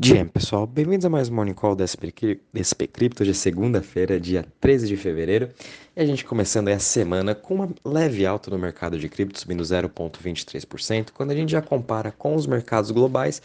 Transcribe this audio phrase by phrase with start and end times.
[0.00, 2.14] Dia, pessoal, bem-vindos a mais um Morning Call da SP,
[2.86, 5.50] Crypto de segunda-feira, dia 13 de fevereiro.
[5.96, 9.60] E a gente começando a semana com uma leve alta no mercado de cripto, subindo
[9.60, 11.08] 0,23%.
[11.12, 13.42] Quando a gente já compara com os mercados globais,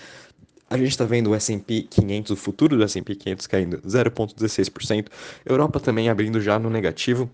[0.70, 5.08] a gente está vendo o S&P 500, o futuro do S&P 500 caindo 0,16%.
[5.44, 7.32] Europa também abrindo já no negativo,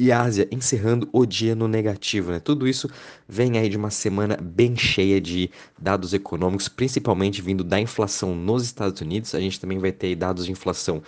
[0.00, 2.32] e Ásia encerrando o dia no negativo.
[2.32, 2.40] Né?
[2.40, 2.88] Tudo isso
[3.28, 8.64] vem aí de uma semana bem cheia de dados econômicos, principalmente vindo da inflação nos
[8.64, 9.34] Estados Unidos.
[9.34, 11.02] A gente também vai ter dados de inflação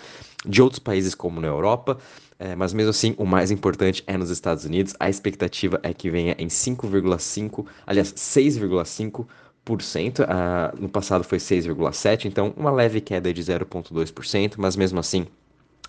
[0.47, 1.97] de outros países como na Europa.
[2.39, 4.95] É, mas mesmo assim, o mais importante é nos Estados Unidos.
[5.01, 9.27] A expectativa é que venha em 5,5, aliás, 6,5%.
[10.21, 15.27] Uh, no passado foi 6,7%, então uma leve queda de 0,2%, mas mesmo assim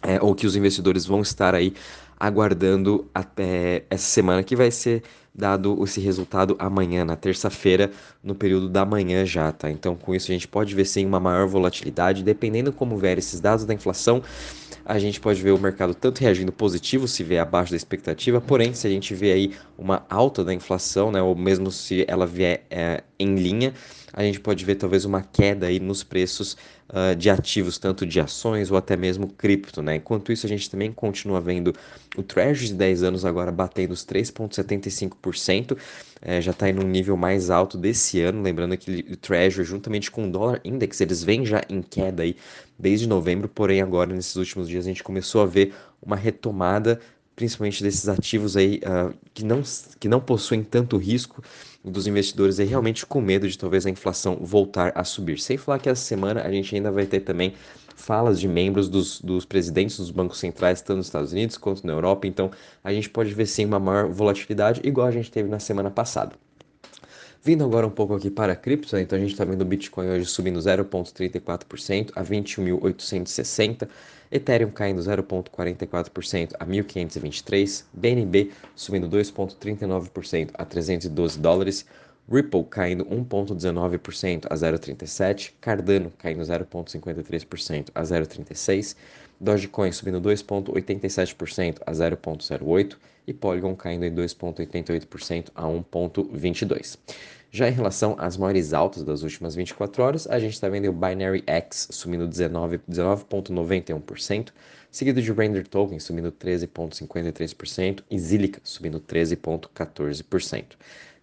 [0.03, 1.73] é, ou que os investidores vão estar aí
[2.20, 5.03] aguardando até essa semana, que vai ser
[5.34, 7.91] dado esse resultado amanhã, na terça-feira,
[8.23, 9.70] no período da manhã já, tá?
[9.70, 13.39] Então, com isso, a gente pode ver sim uma maior volatilidade, dependendo como vier esses
[13.39, 14.21] dados da inflação,
[14.85, 18.73] a gente pode ver o mercado tanto reagindo positivo, se vier abaixo da expectativa, porém,
[18.73, 22.65] se a gente vê aí uma alta da inflação, né, ou mesmo se ela vier
[22.70, 23.73] é, em linha,
[24.14, 26.56] a gente pode ver talvez uma queda aí nos preços
[26.90, 29.96] uh, de ativos, tanto de ações ou até mesmo cripto, né?
[29.96, 31.74] Enquanto isso, a gente também continua vendo
[32.16, 35.76] o Treasury de 10 anos agora batendo os 3,75%,
[36.22, 40.12] é, já está em um nível mais alto desse ano, lembrando que o Treasury, juntamente
[40.12, 42.38] com o Dollar Index, eles vêm já em queda aí
[42.78, 47.00] desde novembro, porém agora, nesses últimos dias, a gente começou a ver uma retomada
[47.35, 49.62] principalmente desses ativos aí uh, que, não,
[49.99, 51.43] que não possuem tanto risco
[51.84, 55.39] dos investidores é realmente com medo de talvez a inflação voltar a subir.
[55.39, 57.54] Sem falar que essa semana a gente ainda vai ter também
[57.95, 61.93] falas de membros dos, dos presidentes dos bancos centrais, tanto nos Estados Unidos quanto na
[61.93, 62.51] Europa, então
[62.84, 66.34] a gente pode ver sim uma maior volatilidade, igual a gente teve na semana passada.
[67.46, 70.08] Vindo agora um pouco aqui para a cripto, então a gente está vendo o Bitcoin
[70.08, 73.85] hoje subindo 0,34% a 21.860,
[74.31, 81.85] Ethereum caindo 0,44% a 1.523, BNB subindo 2,39% a 312 dólares,
[82.31, 88.96] Ripple caindo 1,19% a 0,37, Cardano caindo 0,53% a 0,36,
[89.38, 92.96] Dogecoin subindo 2,87% a 0,08
[93.28, 96.97] e Polygon caindo em 2,88% a 1,22.
[97.56, 100.91] Já em relação às maiores altas das últimas 24 horas, a gente está vendo o
[100.91, 103.59] Binary X subindo 19,91%, 19
[104.90, 110.66] seguido de Render Token subindo 13,53% e Zilliqa subindo 13,14%.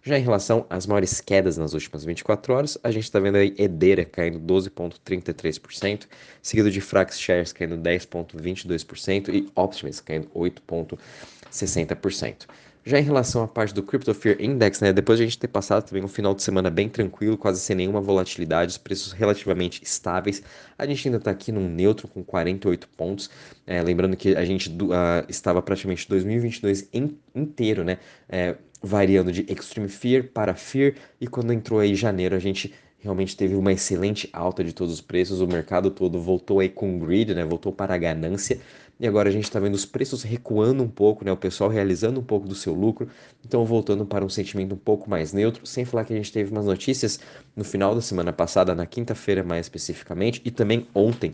[0.01, 3.53] Já em relação às maiores quedas nas últimas 24 horas, a gente está vendo aí
[3.57, 6.07] Edera caindo 12,33%,
[6.41, 12.47] seguido de Frax Shares caindo 10,22% e Optimus caindo 8,60%.
[12.83, 15.47] Já em relação à parte do Crypto Fear Index, né, depois de a gente ter
[15.47, 19.83] passado também um final de semana bem tranquilo, quase sem nenhuma volatilidade, os preços relativamente
[19.83, 20.41] estáveis,
[20.79, 23.29] a gente ainda está aqui num neutro com 48 pontos.
[23.67, 29.45] É, lembrando que a gente uh, estava praticamente 2022 in, inteiro, né, é, variando de
[29.47, 34.29] Extreme Fear para Fear, e quando entrou aí janeiro, a gente realmente teve uma excelente
[34.31, 37.93] alta de todos os preços, o mercado todo voltou aí com greed, né, voltou para
[37.93, 38.59] a ganância,
[39.01, 41.31] e agora a gente está vendo os preços recuando um pouco, né?
[41.31, 43.09] O pessoal realizando um pouco do seu lucro,
[43.43, 46.51] então voltando para um sentimento um pouco mais neutro, sem falar que a gente teve
[46.51, 47.19] umas notícias
[47.55, 51.33] no final da semana passada, na quinta-feira mais especificamente, e também ontem,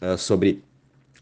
[0.00, 0.62] uh, sobre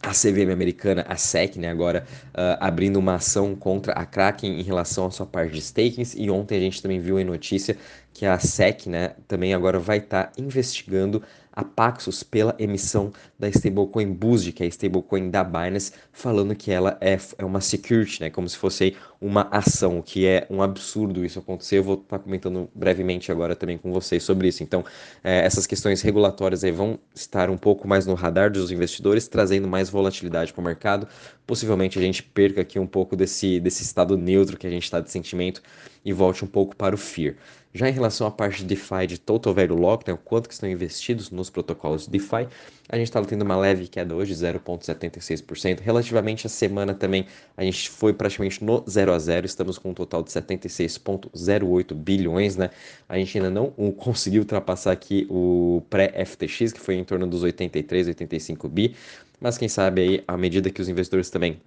[0.03, 4.63] a CVM americana, a SEC, né, agora uh, abrindo uma ação contra a Kraken em
[4.63, 7.75] relação à sua parte de stakings, e ontem a gente também viu em notícia
[8.16, 11.22] que a SEC, né, também agora vai estar tá investigando
[11.53, 16.71] a Paxos pela emissão da stablecoin BUSD, que é a stablecoin da Binance, falando que
[16.71, 20.62] ela é, é uma security, né, como se fosse uma ação, o que é um
[20.62, 21.78] absurdo isso acontecer.
[21.78, 24.62] Eu vou estar tá comentando brevemente agora também com vocês sobre isso.
[24.62, 24.83] Então,
[25.22, 29.69] é, essas questões regulatórias aí vão estar um pouco mais no radar dos investidores, trazendo
[29.69, 31.06] mais volatilidade para o mercado.
[31.47, 35.00] Possivelmente a gente perca aqui um pouco desse, desse estado neutro que a gente está
[35.00, 35.62] de sentimento
[36.04, 37.34] e volte um pouco para o fear.
[37.77, 40.55] Já em relação à parte de DeFi de Total Value Lock, né, o quanto que
[40.55, 42.49] estão investidos nos protocolos de DeFi,
[42.89, 45.81] a gente está tendo uma leve queda hoje, 0,76%.
[45.81, 49.95] Relativamente à semana também, a gente foi praticamente no 0 a 0, estamos com um
[49.95, 52.71] total de 76,08 bilhões, né?
[53.07, 58.09] A gente ainda não conseguiu ultrapassar aqui o pré-FTX, que foi em torno dos 83,
[58.09, 58.97] 85 bi,
[59.39, 61.61] mas quem sabe aí, à medida que os investidores também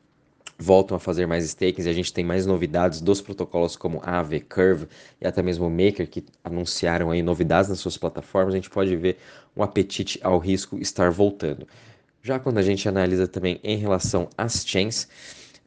[0.60, 4.42] voltam a fazer mais stakings e a gente tem mais novidades dos protocolos como Aave,
[4.42, 4.88] Curve
[5.22, 9.18] e até mesmo Maker que anunciaram aí novidades nas suas plataformas, a gente pode ver
[9.56, 11.66] um apetite ao risco estar voltando.
[12.22, 15.08] Já quando a gente analisa também em relação às chains,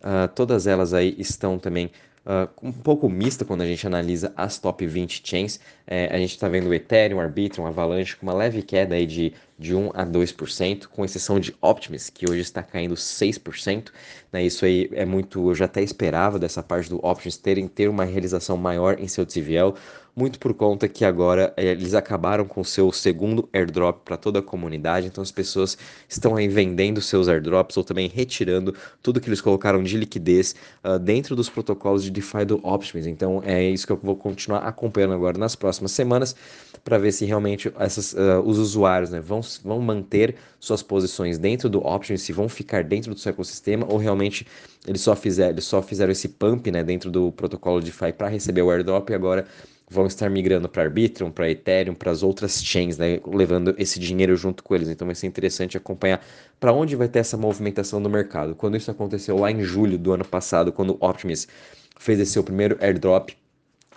[0.01, 1.91] uh, todas elas aí estão também
[2.27, 5.61] uh, um pouco mista quando a gente analisa as top 20 chains.
[5.87, 9.33] É, a gente está vendo o Ethereum, Arbitrum, Avalanche com uma leve queda aí de,
[9.59, 13.91] de 1 a 2%, com exceção de Optimus, que hoje está caindo 6%.
[14.33, 14.45] Né?
[14.45, 18.05] Isso aí é muito, eu já até esperava dessa parte do Optimus terem ter uma
[18.05, 19.75] realização maior em seu TVL
[20.15, 24.41] muito por conta que agora é, eles acabaram com o seu segundo airdrop para toda
[24.41, 25.79] a comunidade, então as pessoas
[26.09, 30.55] estão aí vendendo seus airdrops ou também retirando tudo que eles colocaram de liquidez
[30.85, 33.07] uh, dentro dos protocolos de DeFi do Optimus.
[33.07, 36.37] Então é isso que eu vou continuar acompanhando agora nas próximas semanas
[36.85, 41.71] para ver se realmente essas, uh, os usuários né, vão, vão manter suas posições dentro
[41.71, 44.47] do Optimus, se vão ficar dentro do seu ecossistema ou realmente
[44.87, 48.63] eles só, fizer, eles só fizeram esse pump né, dentro do protocolo DeFi para receber
[48.63, 49.47] o airdrop e agora
[49.93, 54.35] vão estar migrando para Arbitrum, para Ethereum, para as outras chains, né, levando esse dinheiro
[54.37, 54.89] junto com eles.
[54.89, 56.25] Então vai ser interessante acompanhar
[56.59, 58.55] para onde vai ter essa movimentação no mercado.
[58.55, 61.47] Quando isso aconteceu lá em julho do ano passado, quando o Optimus
[61.99, 63.31] fez esse seu primeiro airdrop,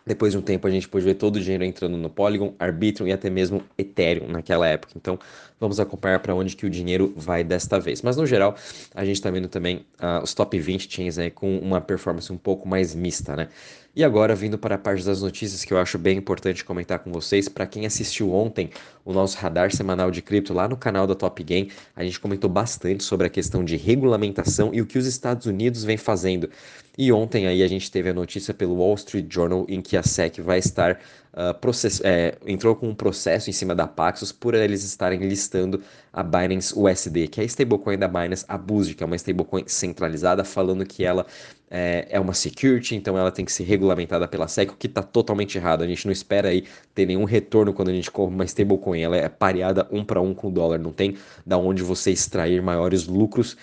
[0.05, 3.07] depois de um tempo a gente pôde ver todo o dinheiro entrando no Polygon, Arbitrum
[3.07, 4.93] e até mesmo Ethereum naquela época.
[4.95, 5.17] Então
[5.59, 8.01] vamos acompanhar para onde que o dinheiro vai desta vez.
[8.01, 8.55] Mas no geral
[8.93, 12.37] a gente está vendo também uh, os top 20 chains aí com uma performance um
[12.37, 13.47] pouco mais mista, né?
[13.95, 17.13] E agora, vindo para a parte das notícias que eu acho bem importante comentar com
[17.13, 18.69] vocês, para quem assistiu ontem
[19.05, 22.49] o nosso radar semanal de cripto lá no canal da Top Game, a gente comentou
[22.49, 26.49] bastante sobre a questão de regulamentação e o que os Estados Unidos vem fazendo.
[26.97, 30.03] E ontem aí a gente teve a notícia pelo Wall Street Journal em que a
[30.03, 30.99] SEC vai estar
[31.35, 32.01] uh, process...
[32.03, 36.73] É, entrou com um processo em cima da Paxos por eles estarem listando a Binance
[36.77, 41.03] USD, que é a stablecoin da Binance Abuse, que é uma stablecoin centralizada, falando que
[41.03, 41.25] ela
[41.69, 45.03] é, é, uma security, então ela tem que ser regulamentada pela SEC, o que está
[45.03, 45.83] totalmente errado.
[45.83, 49.17] A gente não espera aí ter nenhum retorno quando a gente compra uma stablecoin, ela
[49.17, 53.07] é pareada um para um com o dólar, não tem da onde você extrair maiores
[53.07, 53.57] lucros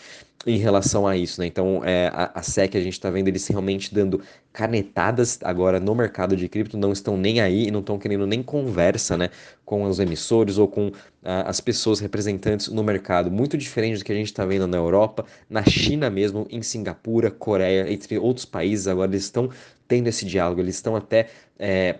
[0.46, 1.46] em relação a isso, né?
[1.46, 4.20] Então, é, a, a SEC, a gente está vendo eles realmente dando
[4.52, 8.42] canetadas agora no mercado de cripto, não estão nem aí e não estão querendo nem
[8.42, 9.30] conversa, né?
[9.64, 10.92] Com os emissores ou com
[11.24, 13.30] ah, as pessoas representantes no mercado.
[13.30, 17.30] Muito diferente do que a gente está vendo na Europa, na China mesmo, em Singapura,
[17.30, 19.48] Coreia, entre outros países, agora eles estão
[19.86, 21.28] tendo esse diálogo, eles estão até.
[21.58, 21.98] É,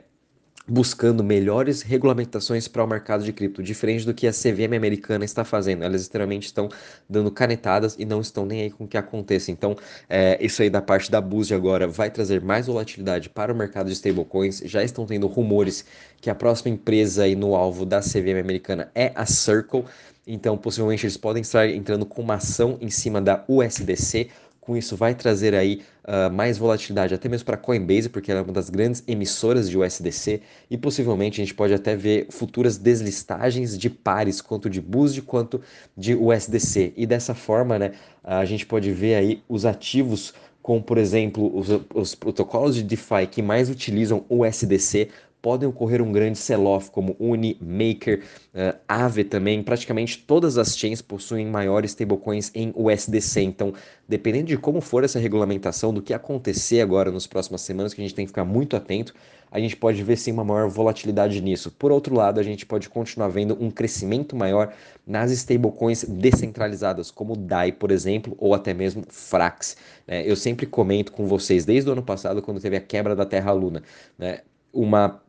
[0.67, 5.45] buscando melhores regulamentações para o mercado de cripto, diferente do que a CVM americana está
[5.45, 5.83] fazendo.
[5.83, 6.69] Elas literalmente estão
[7.09, 9.51] dando canetadas e não estão nem aí com o que aconteça.
[9.51, 9.77] Então,
[10.09, 13.87] é, isso aí da parte da Boost agora vai trazer mais volatilidade para o mercado
[13.87, 14.63] de stablecoins.
[14.65, 15.85] Já estão tendo rumores
[16.21, 19.85] que a próxima empresa aí no alvo da CVM americana é a Circle.
[20.25, 24.31] Então, possivelmente eles podem estar entrando com uma ação em cima da USDC
[24.63, 28.43] com isso, vai trazer aí uh, mais volatilidade, até mesmo para Coinbase, porque ela é
[28.45, 33.77] uma das grandes emissoras de USDC, e possivelmente a gente pode até ver futuras deslistagens
[33.77, 35.61] de pares, quanto de BUSD quanto
[35.97, 36.93] de USDC.
[36.97, 37.93] E dessa forma, né,
[38.23, 40.33] a gente pode ver aí os ativos
[40.63, 45.09] como, por exemplo, os, os protocolos de DeFi que mais utilizam USDC
[45.43, 48.23] podem ocorrer um grande sell-off, como Uni, Maker,
[48.55, 49.61] uh, Aave também.
[49.61, 53.43] Praticamente todas as chains possuem maiores stablecoins em USDC.
[53.43, 53.75] Então,
[54.09, 58.05] dependendo de como for essa regulamentação, do que acontecer agora nas próximas semanas, que a
[58.05, 59.13] gente tem que ficar muito atento,
[59.51, 61.71] a gente pode ver sim uma maior volatilidade nisso.
[61.71, 64.73] Por outro lado, a gente pode continuar vendo um crescimento maior
[65.07, 69.77] nas stablecoins descentralizadas, como DAI, por exemplo, ou até mesmo Frax.
[70.07, 73.27] É, eu sempre comento com vocês, desde o ano passado, quando teve a quebra da
[73.27, 73.83] Terra Luna,
[74.19, 74.41] né,
[74.73, 75.21] uma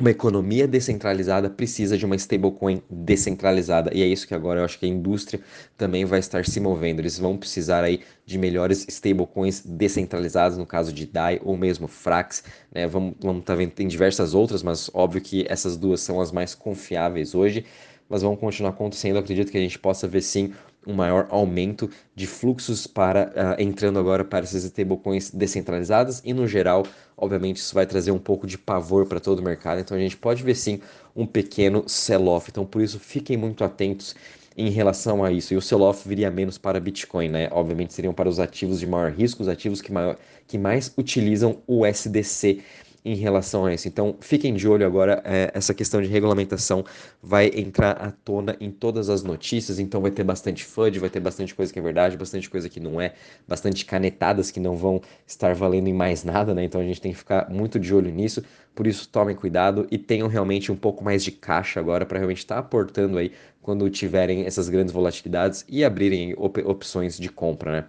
[0.00, 3.90] uma economia descentralizada precisa de uma stablecoin descentralizada.
[3.94, 5.40] E é isso que agora eu acho que a indústria
[5.76, 7.00] também vai estar se movendo.
[7.00, 12.44] Eles vão precisar aí de melhores stablecoins descentralizadas, no caso de DAI ou mesmo Frax.
[12.72, 12.86] Né?
[12.86, 16.54] Vamos estar tá vendo, tem diversas outras, mas óbvio que essas duas são as mais
[16.54, 17.64] confiáveis hoje.
[18.08, 19.16] Mas vão continuar acontecendo.
[19.16, 20.52] Eu acredito que a gente possa ver sim
[20.86, 26.46] um maior aumento de fluxos para uh, entrando agora para essas stablecoins descentralizadas e no
[26.46, 26.84] geral,
[27.16, 30.16] obviamente isso vai trazer um pouco de pavor para todo o mercado, então a gente
[30.16, 30.80] pode ver sim
[31.14, 32.50] um pequeno sell-off.
[32.50, 34.14] Então por isso fiquem muito atentos
[34.56, 35.54] em relação a isso.
[35.54, 37.48] E o sell-off viria menos para Bitcoin, né?
[37.50, 41.58] Obviamente seriam para os ativos de maior risco, os ativos que, maior, que mais utilizam
[41.66, 42.62] o USDC
[43.04, 43.88] em relação a isso.
[43.88, 46.84] Então, fiquem de olho agora, é, essa questão de regulamentação
[47.22, 51.20] vai entrar à tona em todas as notícias, então vai ter bastante FUD, vai ter
[51.20, 53.14] bastante coisa que é verdade, bastante coisa que não é,
[53.46, 56.64] bastante canetadas que não vão estar valendo em mais nada, né?
[56.64, 58.42] Então a gente tem que ficar muito de olho nisso,
[58.74, 62.38] por isso tomem cuidado e tenham realmente um pouco mais de caixa agora para realmente
[62.38, 67.72] estar tá aportando aí quando tiverem essas grandes volatilidades e abrirem op opções de compra,
[67.72, 67.84] né?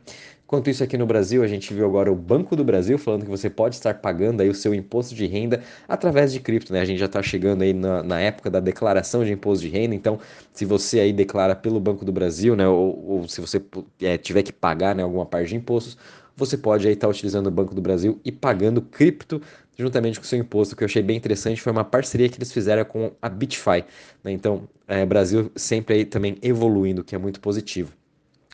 [0.52, 3.30] Enquanto isso aqui no Brasil, a gente viu agora o Banco do Brasil falando que
[3.30, 6.82] você pode estar pagando aí o seu imposto de renda através de cripto, né?
[6.82, 9.96] A gente já está chegando aí na, na, época da declaração de imposto de renda,
[9.96, 10.20] então
[10.52, 13.64] se você aí declara pelo Banco do Brasil, né, ou, ou se você
[14.02, 15.98] é, tiver que pagar né, alguma parte de impostos,
[16.36, 19.42] você pode aí estar tá utilizando o Banco do Brasil e pagando cripto
[19.82, 22.52] juntamente com o seu imposto, que eu achei bem interessante, foi uma parceria que eles
[22.52, 23.84] fizeram com a BitFi.
[24.24, 24.32] Né?
[24.32, 27.92] Então, é, Brasil sempre aí também evoluindo, que é muito positivo.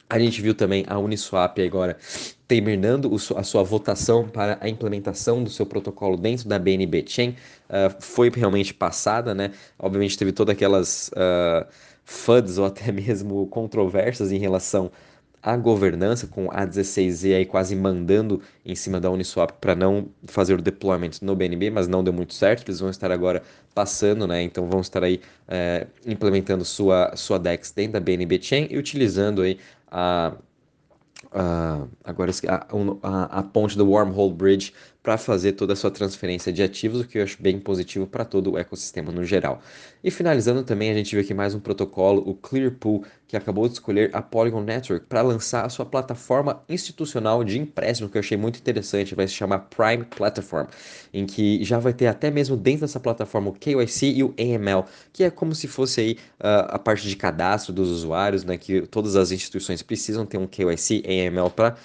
[0.10, 1.98] A gente viu também a Uniswap agora
[2.48, 7.32] terminando a sua votação para a implementação do seu protocolo dentro da BNB Chain.
[7.70, 9.52] Uh, foi realmente passada, né?
[9.78, 11.68] Obviamente teve todas aquelas uh,
[12.06, 14.90] FUDs ou até mesmo controvérsias em relação
[15.42, 20.56] a governança com a 16Z aí quase mandando em cima da Uniswap para não fazer
[20.56, 22.68] o deployment no BNB, mas não deu muito certo.
[22.68, 23.42] Eles vão estar agora
[23.74, 24.42] passando, né?
[24.42, 29.42] Então vão estar aí é, implementando sua, sua DEX dentro da BNB Chain e utilizando
[29.42, 30.34] aí a,
[32.04, 32.68] agora a,
[33.04, 34.74] a, a ponte do Wormhole Bridge
[35.08, 38.26] para fazer toda a sua transferência de ativos, o que eu acho bem positivo para
[38.26, 39.62] todo o ecossistema no geral.
[40.04, 43.76] E finalizando também, a gente viu aqui mais um protocolo, o Clearpool, que acabou de
[43.76, 48.38] escolher a Polygon Network para lançar a sua plataforma institucional de empréstimo, que eu achei
[48.38, 50.68] muito interessante, vai se chamar Prime Platform,
[51.14, 54.86] em que já vai ter até mesmo dentro dessa plataforma o KYC e o AML,
[55.12, 58.82] que é como se fosse aí uh, a parte de cadastro dos usuários, né, que
[58.82, 61.76] todas as instituições precisam ter um KYC e AML para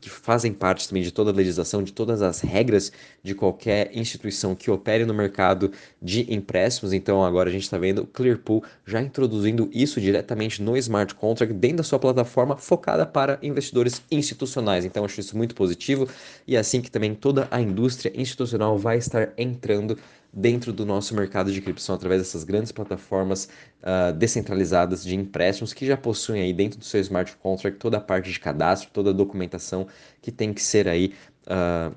[0.00, 2.90] que fazem parte também de toda a legislação, de todas as regras
[3.22, 6.92] de qualquer instituição que opere no mercado de empréstimos.
[6.92, 11.54] Então agora a gente está vendo o Clearpool já introduzindo isso diretamente no smart contract
[11.54, 14.84] dentro da sua plataforma focada para investidores institucionais.
[14.84, 16.08] Então acho isso muito positivo
[16.46, 19.98] e é assim que também toda a indústria institucional vai estar entrando
[20.38, 23.48] dentro do nosso mercado de cripto, através dessas grandes plataformas
[23.80, 28.00] uh, descentralizadas de empréstimos que já possuem aí dentro do seu smart contract toda a
[28.00, 29.86] parte de cadastro, toda a documentação
[30.20, 31.14] que tem que ser aí
[31.46, 31.94] uh,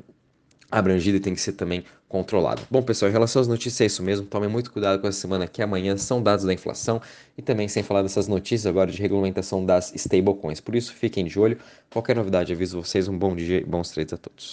[0.71, 2.61] abrangida e tem que ser também controlado.
[2.71, 4.25] Bom, pessoal, em relação às notícias é isso mesmo.
[4.25, 7.01] Tomem muito cuidado com essa semana que amanhã são dados da inflação
[7.37, 10.61] e também sem falar dessas notícias agora de regulamentação das stablecoins.
[10.61, 11.57] Por isso, fiquem de olho.
[11.91, 13.07] Qualquer novidade, aviso vocês.
[13.09, 14.47] Um bom dia e bons trades a todos.